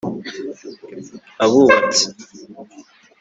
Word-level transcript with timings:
abubatsi 1.43 2.07